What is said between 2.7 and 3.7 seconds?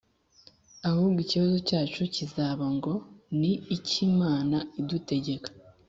ngo, ni